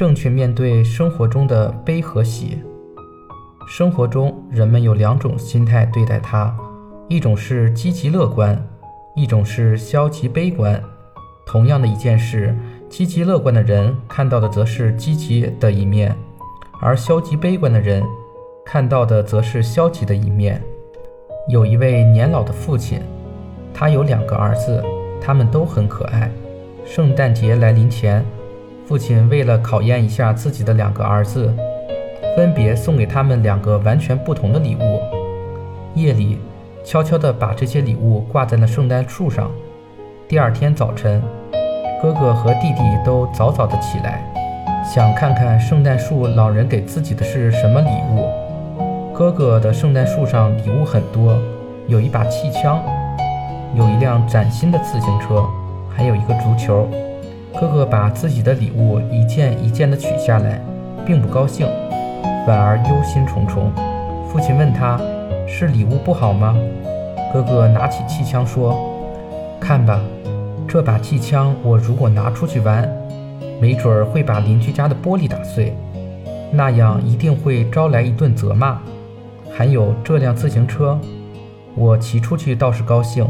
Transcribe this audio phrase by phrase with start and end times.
[0.00, 2.56] 正确面对生活中的悲和喜。
[3.68, 6.56] 生活中，人们有两种心态对待它，
[7.06, 8.58] 一种是积极乐观，
[9.14, 10.82] 一种是消极悲观。
[11.46, 12.56] 同样的一件事，
[12.88, 16.16] 积极乐观的人看到的则是积极的一面，
[16.80, 18.02] 而消极悲观的人
[18.64, 20.62] 看到的则是消极的一面。
[21.46, 23.02] 有一位年老的父亲，
[23.74, 24.82] 他有两个儿子，
[25.20, 26.32] 他们都很可爱。
[26.86, 28.24] 圣诞节来临前，
[28.90, 31.48] 父亲为了考验一下自己的两个儿子，
[32.34, 35.00] 分别送给他们两个完全不同的礼物。
[35.94, 36.40] 夜里，
[36.84, 39.48] 悄悄地把这些礼物挂在了圣诞树上。
[40.26, 41.22] 第二天早晨，
[42.02, 44.24] 哥哥和弟弟都早早地起来，
[44.84, 48.28] 想看看圣诞树老人给自己的是什么礼物。
[49.14, 51.38] 哥哥的圣诞树上礼物很多，
[51.86, 52.82] 有一把气枪，
[53.72, 55.46] 有一辆崭新的自行车。
[55.96, 56.88] 还有一个足球，
[57.58, 60.62] 哥哥把自己的礼物一件一件地取下来，
[61.04, 61.66] 并不高兴，
[62.46, 63.70] 反而忧心忡忡。
[64.28, 64.98] 父亲问他
[65.46, 66.56] ：“是礼物不好吗？”
[67.32, 68.78] 哥哥拿起气枪说
[69.60, 70.00] ：“看吧，
[70.66, 72.88] 这把气枪我如果拿出去玩，
[73.60, 75.76] 没准儿会把邻居家的玻璃打碎，
[76.52, 78.78] 那样一定会招来一顿责骂。
[79.52, 80.98] 还有这辆自行车，
[81.74, 83.26] 我骑出去倒是高兴。”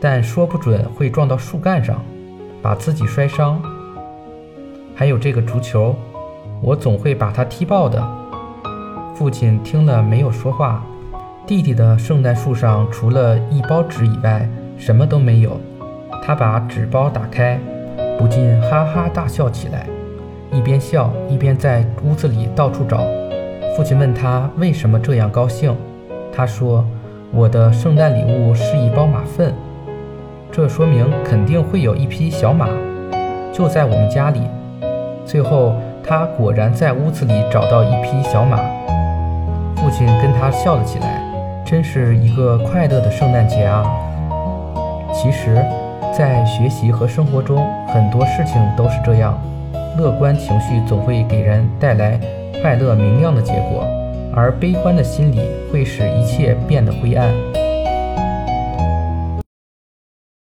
[0.00, 2.02] 但说不准会撞到树干上，
[2.64, 3.60] 把自己摔伤。
[4.94, 5.94] 还有这个足球，
[6.62, 8.02] 我总会把它踢爆的。
[9.14, 10.82] 父亲听了没有说话。
[11.46, 14.48] 弟弟的圣诞树上除了一包纸以外，
[14.78, 15.60] 什么都没有。
[16.22, 17.60] 他把纸包打开，
[18.18, 19.86] 不禁哈哈大笑起来，
[20.50, 23.04] 一边笑一边在屋子里到处找。
[23.76, 25.76] 父亲问他为什么这样高兴，
[26.32, 26.82] 他说
[27.30, 29.54] ：“我的圣诞礼物是一包马粪。”
[30.56, 32.68] 这说明肯定会有一匹小马，
[33.52, 34.40] 就在我们家里。
[35.26, 38.58] 最后，他果然在屋子里找到一匹小马。
[39.74, 41.20] 父亲跟他笑了起来，
[41.66, 43.84] 真是一个快乐的圣诞节啊！
[45.12, 45.56] 其实，
[46.16, 49.36] 在学习和生活中，很多事情都是这样。
[49.98, 52.16] 乐观情绪总会给人带来
[52.62, 53.84] 快乐明亮的结果，
[54.32, 55.40] 而悲观的心理
[55.72, 57.34] 会使一切变得灰暗。